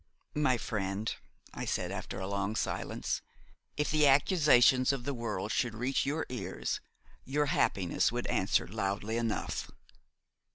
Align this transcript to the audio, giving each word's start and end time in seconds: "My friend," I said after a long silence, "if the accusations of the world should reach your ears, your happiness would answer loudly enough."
"My 0.33 0.57
friend," 0.57 1.13
I 1.53 1.63
said 1.65 1.91
after 1.91 2.19
a 2.19 2.25
long 2.25 2.55
silence, 2.55 3.21
"if 3.77 3.91
the 3.91 4.07
accusations 4.07 4.91
of 4.91 5.03
the 5.03 5.13
world 5.13 5.51
should 5.51 5.75
reach 5.75 6.07
your 6.07 6.25
ears, 6.27 6.81
your 7.23 7.45
happiness 7.45 8.11
would 8.11 8.25
answer 8.25 8.67
loudly 8.67 9.15
enough." 9.17 9.69